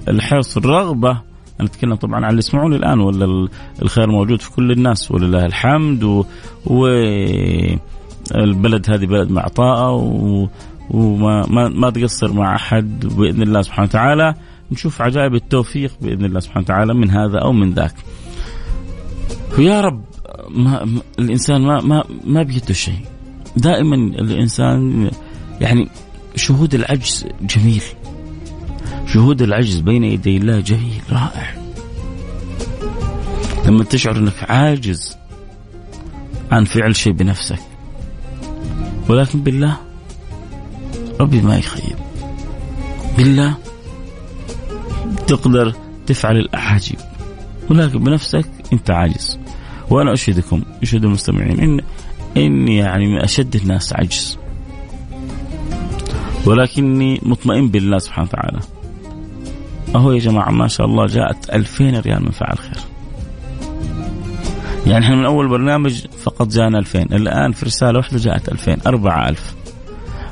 [0.07, 1.11] الحرص الرغبة.
[1.59, 3.47] أنا أتكلم طبعا عن اللي يسمعوني الآن ولا
[3.81, 6.03] الخير موجود في كل الناس ولله الحمد.
[6.03, 6.23] و,
[6.65, 6.87] و
[8.89, 9.91] هذه بلد معطاءة
[10.89, 14.35] وما ما, ما تقصر مع أحد بإذن الله سبحانه وتعالى.
[14.71, 17.95] نشوف عجائب التوفيق بإذن الله سبحانه وتعالى من هذا أو من ذاك.
[19.57, 20.03] ويا رب
[20.49, 23.05] ما الإنسان ما ما ما بيده شيء.
[23.57, 25.11] دائما الإنسان
[25.61, 25.87] يعني
[26.35, 27.83] شهود العجز جميل.
[29.07, 31.55] شهود العجز بين يدي الله جميل رائع.
[33.65, 35.17] لما تشعر إنك عاجز
[36.51, 37.59] عن فعل شيء بنفسك.
[39.09, 39.77] ولكن بالله
[41.19, 41.95] ربي ما يخيب.
[43.17, 43.57] بالله
[45.31, 45.73] تقدر
[46.07, 46.99] تفعل الاعاجيب
[47.69, 49.39] ولكن بنفسك أنت عاجز.
[49.89, 51.81] وأنا أشهدكم اشهد المستمعين ان
[52.37, 54.37] إني يعني من أشد الناس عجز.
[56.45, 58.59] ولكني مطمئن بالله سبحانه وتعالى.
[59.95, 62.77] أهو يا جماعة ما شاء الله جاءت 2000 ريال من فعل خير.
[64.87, 69.55] يعني إحنا من أول برنامج فقط جانا 2000 الآن في رسالة واحدة جاءت 2000 4000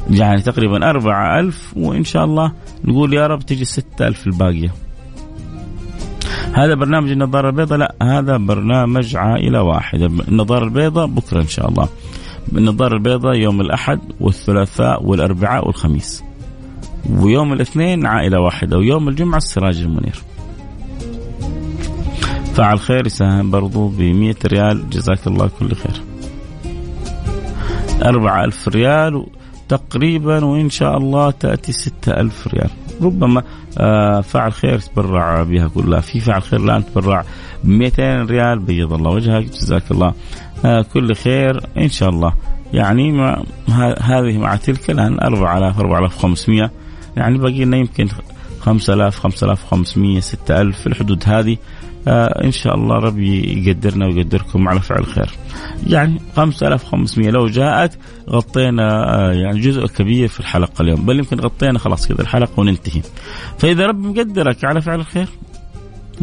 [0.09, 2.51] يعني تقريبا 4000 وإن شاء الله
[2.85, 4.73] نقول يا رب تجي 6000 الباقية.
[6.53, 10.05] هذا برنامج النظارة البيضاء؟ لا هذا برنامج عائلة واحدة.
[10.05, 11.87] النظارة البيضاء بكرة إن شاء الله.
[12.55, 16.23] النظارة البيضاء يوم الأحد والثلاثاء والأربعاء والخميس.
[17.09, 20.15] ويوم الاثنين عائلة واحدة ويوم الجمعة السراج المنير.
[22.53, 24.89] فعل خير يساهم برضو ب ريال.
[24.89, 26.01] جزاك الله كل خير.
[28.05, 29.25] أربعة ألف ريال
[29.69, 32.69] تقريبا وإن شاء الله تأتي ستة ألف ريال.
[33.01, 33.43] ربما
[33.77, 37.23] آه، فعل خير تبرع بها كلها في فعل خير الآن تبرع
[37.63, 40.13] ب 200 ريال بيض الله وجهك جزاك الله
[40.65, 42.33] آه، كل خير إن شاء الله.
[42.73, 43.43] يعني ما
[44.01, 46.71] هذه مع تلك الآن 4000 4500
[47.17, 48.07] يعني باقي لنا يمكن
[48.59, 51.57] 5000 5500 6000 في الحدود هذه.
[52.09, 55.29] آه إن شاء الله ربي يقدرنا ويقدركم على فعل خير.
[55.87, 57.97] يعني 5500 لو جاءت
[58.29, 63.01] غطينا آه يعني جزء كبير في الحلقة اليوم بل يمكن غطينا خلاص كذا الحلقة وننتهي.
[63.57, 65.27] فإذا ربي مقدرك على فعل الخير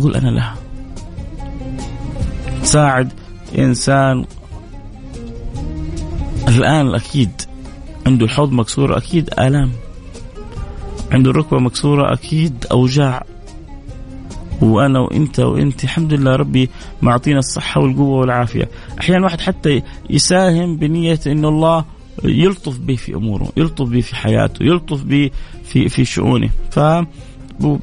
[0.02, 0.54] قول أنا لها.
[2.62, 3.12] ساعد
[3.58, 4.24] إنسان
[6.48, 7.30] الآن أكيد
[8.06, 9.70] عنده الحوض مكسور أكيد آلام
[11.12, 13.24] عنده الركبة مكسورة أكيد أوجاع
[14.62, 15.84] وأنا وإنت وإنت.
[15.84, 16.70] الحمد لله ربي
[17.02, 18.68] معطينا الصحة والقوة والعافية.
[19.00, 21.84] أحيانا واحد حتى يساهم بنية انه الله
[22.24, 25.30] يلطف به في أموره يلطف به في حياته يلطف به
[25.64, 26.50] في في شؤونه.
[26.70, 26.80] ف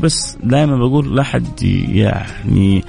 [0.02, 2.84] بس دائما بقول لا حد يعني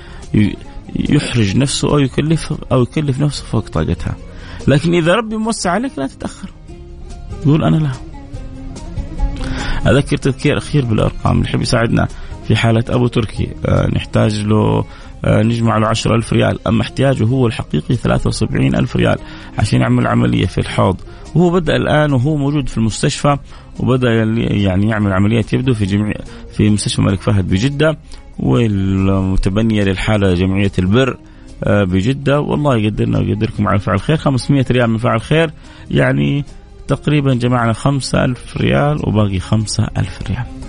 [0.97, 4.17] يحرج نفسه أو يكلف أو يكلف نفسه فوق طاقتها.
[4.69, 6.51] لكن إذا ربي موسع عليك لا تتأخر.
[7.45, 7.91] قول أنا لا.
[9.91, 12.09] أذكر تذكير أخير بالأرقام اللي يحب يساعدنا.
[12.49, 13.49] في حالة أبو تركي.
[13.67, 14.85] آه، نحتاج له
[15.25, 16.59] آه، نجمع له 10000 ريال.
[16.69, 19.19] أما احتياجه هو الحقيقي 73000 ريال
[19.59, 20.97] عشان يعمل عملية في الحوض.
[21.35, 23.37] وهو بدأ الآن وهو موجود في المستشفى
[23.81, 24.13] وبدأ
[24.51, 26.15] يعني يعمل عمليات يبدو في جميع
[26.57, 27.99] في مستشفى الملك فهد بجدة
[28.39, 31.19] والمتبنية للحالة جمعية البر
[31.65, 32.41] آه، بجدة.
[32.41, 35.51] والله يقدرنا ويقدركم على فعل خير 500 ريال من فعل خير
[35.91, 36.45] يعني
[36.89, 40.64] تقريبا جمعنا خمسة ألف ريال وباقي خمسة ألف ريال.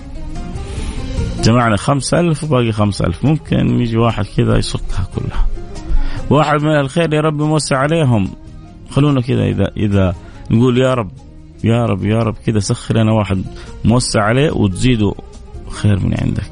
[1.45, 3.25] جمعنا خمسة ألف وباقي خمسة ألف.
[3.25, 5.47] ممكن يجي واحد كذا يصكها كلها.
[6.29, 8.29] واحد من الخير يا رب موسع عليهم.
[8.89, 10.15] خلونا كذا إذا إذا
[10.51, 11.12] نقول يا رب
[11.63, 13.43] يا رب يا رب كذا سخر لنا واحد
[13.86, 15.13] موسع عليه وتزيده
[15.69, 16.51] خير من عندك.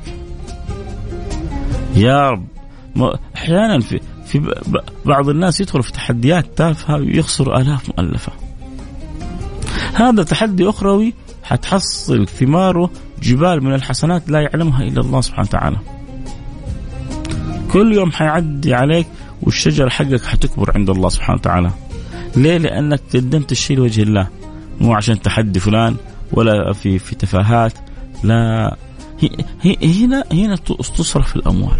[1.95, 2.45] يا رب.
[3.35, 4.55] أحيانا في في
[5.05, 8.31] بعض الناس يدخلوا في تحديات تافهة ويخسروا آلاف مؤلفة.
[9.93, 12.89] هذا تحدي أخروي حتحصل ثماره
[13.23, 15.77] جبال من الحسنات لا يعلمها إلا الله سبحانه وتعالى.
[17.71, 19.07] كل يوم حيعدي عليك
[19.41, 21.71] والشجرة حقك حتكبر عند الله سبحانه وتعالى.
[22.35, 24.27] ليه؟ لأنك قدمت الشيء لوجه الله.
[24.81, 25.95] مو عشان تحدي فلان
[26.31, 27.73] ولا في في تفاهات
[28.23, 28.75] لا.
[29.83, 30.55] هنا هنا
[30.97, 31.79] تصرف الأموال.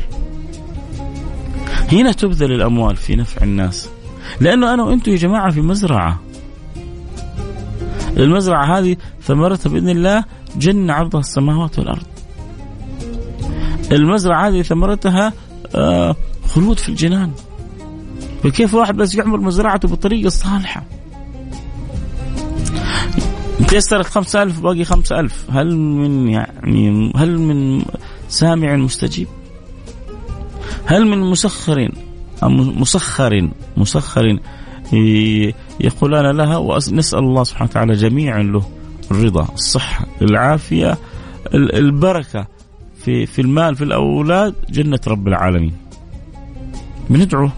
[1.91, 3.89] هنا تبذل الأموال في نفع الناس.
[4.39, 6.20] لأنه أنا وأنتم يا جماعة في مزرعة.
[8.18, 10.24] المزرعة هذه ثمرتها بإذن الله
[10.58, 12.04] جنة عرضها السماوات والأرض.
[13.91, 15.34] المزرعة هذه ثمرتها
[15.76, 16.16] آه،
[16.47, 17.32] خلود في الجنان.
[18.43, 20.84] فكيف واحد بس يعمل مزرعته بالطريقة الصالحة؟
[23.68, 25.45] تيسرت خمسة ألف باقي خمسة ألف.
[25.51, 27.86] هل من يعني هل من
[28.30, 29.28] سامع مستجيب؟
[30.86, 31.91] هل من مسخر
[32.43, 34.39] مسخر مسخر
[35.80, 38.64] يقولان لها ونسأل الله سبحانه وتعالى جميعا له
[39.12, 40.97] الرضا الصحة العافية
[41.54, 42.47] البركة
[42.95, 45.74] في في المال في الأولاد جنة رب العالمين.
[47.10, 47.49] بندعو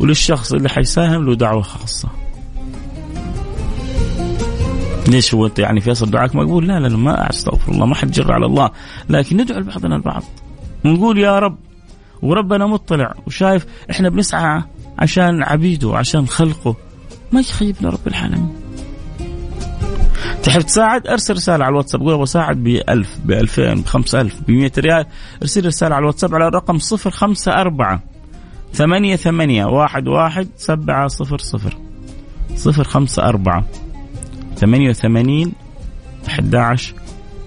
[0.00, 2.08] وللشخص اللي حيساهم له دعوة خاصة.
[5.08, 8.10] ليش هو أنت يعني فيصل دعاك مقبول؟ لا لا لا ما أستغفر الله ما حد
[8.10, 8.70] جر على الله،
[9.08, 10.22] لكن ندعو لبعضنا البعض.
[10.84, 11.58] ونقول يا رب
[12.22, 14.62] وربنا مطلع وشايف إحنا بنسعى
[14.98, 16.76] عشان عبيده عشان خلقه.
[17.32, 18.59] ما يخيبنا رب العالمين.
[20.42, 22.00] تحب تساعد ارسل رسالة على الواتساب.
[22.00, 25.06] قول بساعد ب 1000 ب 2000 ب 5000 ب 100 ريال.
[25.42, 28.00] ارسل رسالة على الواتساب على الرقم 054
[28.72, 31.76] ثمانية ثمانية واحد واحد سبعة صفر صفر.
[32.56, 33.64] صفر خمسة أربعة
[34.56, 35.52] ثمانية وثمانين
[36.28, 36.76] أحد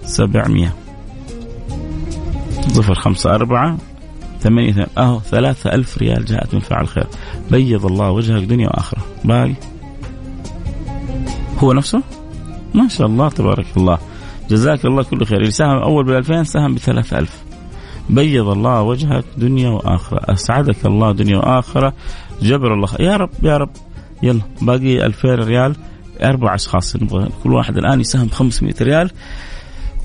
[0.04, 0.74] سبعمية.
[2.68, 3.78] صفر خمسة أربعة
[4.40, 7.06] ثمانية أهو ثلاثة ألف ريال جاءت من فعل خير.
[7.50, 9.02] بيض الله وجهك دنيا وآخرة.
[9.24, 9.54] باقي؟
[11.58, 12.02] هو نفسه؟
[12.74, 13.98] ما شاء الله تبارك الله.
[14.50, 15.38] جزاك الله كل خير.
[15.38, 17.42] اللي ساهم أول بالألفين ساهم بثلاثة ألف.
[18.10, 20.20] بيض الله وجهك دنيا وآخرة.
[20.32, 21.92] أسعدك الله دنيا وآخرة.
[22.42, 23.70] جبر الله يا رب يا رب.
[24.22, 25.76] يلا باقي 2000 ريال.
[26.22, 29.10] أربع أشخاص نبغى كل واحد الآن يساهم 500 ريال.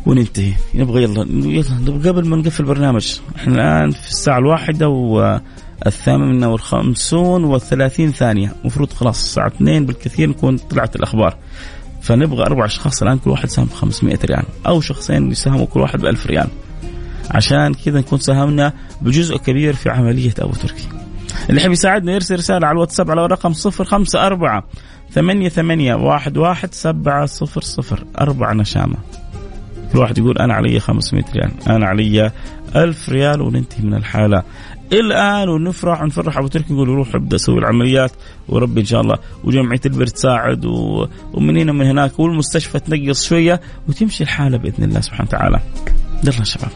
[0.05, 0.53] وننتهي.
[0.75, 3.19] نبغى يلا يلا قبل ما نقفل البرنامج.
[3.35, 8.53] إحنا الآن في الساعة الواحدة والثامنة والخمسون والثلاثين ثانية.
[8.61, 11.37] المفروض خلاص الساعة اثنين بالكثير نكون طلعت الأخبار.
[12.01, 16.05] فنبغى أربع أشخاص الآن كل واحد ساهم 500 ريال أو شخصين يساهموا كل واحد ب
[16.05, 16.47] 1000 ريال.
[17.31, 20.87] عشان كذا نكون ساهمنا بجزء كبير في عملية أبو تركي.
[21.49, 24.61] اللي يحب يساعدنا يرسل رسالة على الواتساب على الرقم 054
[25.11, 28.95] ثمانية ثمانية واحد واحد سبعة صفر صفر أربعة نشامة.
[29.93, 32.31] كل واحد يقول أنا علي 500 ريال أنا علي
[32.75, 34.43] ألف ريال وننتهي من الحالة.
[34.93, 36.37] الآن ونفرح ونفرح.
[36.37, 38.11] أبو تركي يقول روح ابدأ سوي العمليات.
[38.47, 41.07] وربي إن شاء الله وجمعية البر تساعد و...
[41.33, 45.59] ومن هنا من هناك والمستشفى تنقص شوية وتمشي الحالة بإذن الله سبحانه وتعالى.
[46.23, 46.71] يلا شباب.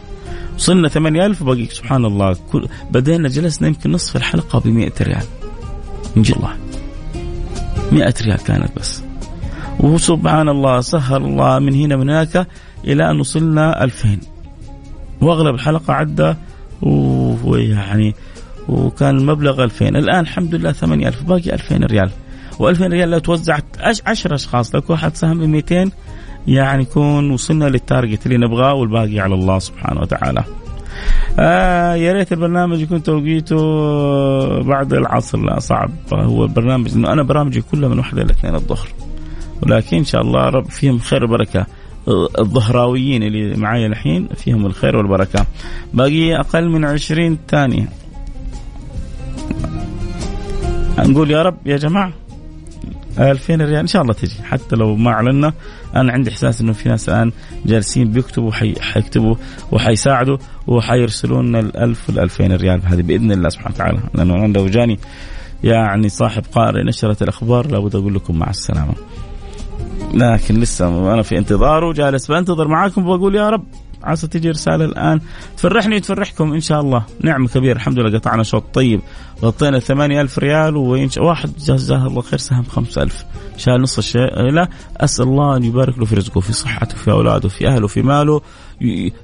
[0.56, 2.36] وصلنا 8000 وباقي سبحان الله.
[2.52, 5.24] كل بدينا جلسنا يمكن نصف الحلقة ب 100 ريال.
[6.16, 6.56] من الله.
[7.92, 9.02] 100 ريال كانت بس.
[9.80, 12.46] وسبحان الله سهل الله من هنا من هناك
[12.84, 14.18] إلى أن وصلنا 2000
[15.20, 16.34] وأغلب الحلقة عدى
[16.84, 18.14] ويعني
[18.68, 22.10] وكان المبلغ 2000 الآن الحمد لله 8000 باقي 2000 ريال.
[22.58, 23.64] و2000 ريال لو توزعت
[24.06, 25.90] 10 أشخاص لو كل واحد ساهم ب 200
[26.46, 30.44] يعني يكون وصلنا للتارجت اللي نبغاه والباقي على الله سبحانه وتعالى.
[31.38, 33.56] آه يا ريت البرنامج يكون توقيته
[34.62, 35.38] بعد العصر.
[35.38, 35.90] لا صعب.
[36.12, 38.88] هو البرنامج إنه أنا برامجي كلها من واحدة إلى الظهر.
[39.62, 41.66] ولكن إن شاء الله رب فيهم خير وبركة.
[42.08, 45.46] الظهراويين اللي معايا الحين فيهم الخير والبركة.
[45.94, 47.88] باقي أقل من عشرين ثانية.
[50.98, 52.12] نقول يا رب يا جماعة
[53.18, 54.42] 2000 ريال إن شاء الله تجي.
[54.42, 55.52] حتى لو ما اعلنا
[55.96, 57.32] أنا عندي إحساس إنه في ناس الآن
[57.66, 58.74] جالسين بيكتبوا حي...
[58.80, 59.34] حيكتبوا
[59.72, 60.36] وحيساعدوا
[60.66, 63.98] وحيرسلون لنا ال 1000 وال 2000 ريال هذه بإذن الله سبحانه وتعالى.
[64.14, 64.98] لأنه لو جاني
[65.64, 68.94] يعني صاحب قارئ نشرة الأخبار لابد أقول لكم مع السلامة.
[70.14, 73.64] لكن لسه أنا في انتظاره جالس بنتظر معاكم وبقول يا رب
[74.04, 75.20] عسى تجي رسالة الآن.
[75.56, 77.04] تفرحني وتفرحكم إن شاء الله.
[77.20, 77.76] نعمة كبيرة.
[77.76, 79.00] الحمد لله قطعنا شوط طيب.
[79.42, 81.18] غطينا ثمانية ألف ريال وإنش...
[81.18, 81.50] واحد.
[81.58, 82.38] جزاه الله خير.
[82.38, 83.24] سهم خمسة ألف
[83.56, 84.40] شال نص الشيء.
[84.52, 88.02] لا أسأل الله أن يبارك له في رزقه في صحته في أولاده في أهله في
[88.02, 88.40] ماله.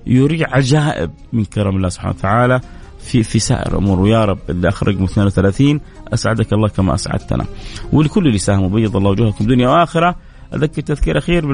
[0.07, 2.61] يري عجائب من كرم الله سبحانه وتعالى
[3.01, 5.80] في في سائر اموره يا رب اللي اخرج رقم 32
[6.14, 7.45] أسعدك الله كما أسعدتنا.
[7.93, 10.16] ولكل اللي ساهموا بيض الله وجوهكم دنيا وآخرة.
[10.55, 11.46] اذكر تذكير أخير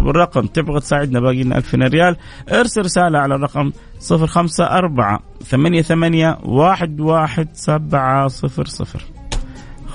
[0.00, 0.46] بالرقم.
[0.46, 2.16] تبغى تساعدنا باقي لنا 2000 ريال
[2.52, 3.72] ارسل رسالة على الرقم
[4.10, 8.84] 054 88 11700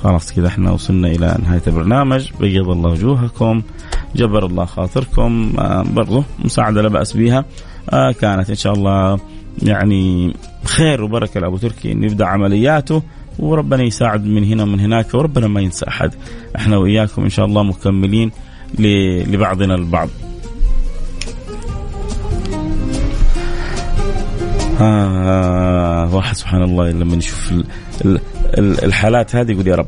[0.03, 2.31] خلاص كذا إحنا وصلنا إلى نهاية البرنامج.
[2.39, 3.61] بيض الله وجوهكم
[4.15, 7.45] جبر الله خاطركم آه برضو مساعدة لا بأس بها
[7.89, 9.19] آه كانت إن شاء الله
[9.63, 10.33] يعني
[10.65, 13.03] خير وبركة لأبو تركي انه يبدأ عملياته.
[13.39, 16.11] وربنا يساعد من هنا ومن هناك وربنا ما ينسى أحد.
[16.55, 18.31] إحنا وإياكم إن شاء الله مكملين
[18.79, 20.09] لبعضنا البعض.
[24.81, 27.53] آه واحد سبحان الله لما نشوف
[28.57, 29.87] الحالات هذه يقول يا رب.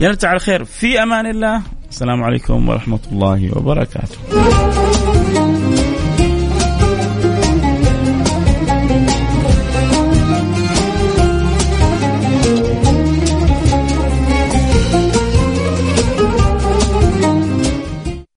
[0.00, 0.64] يرجع على خير.
[0.64, 1.62] في أمان الله.
[1.90, 4.18] السلام عليكم ورحمة الله وبركاته.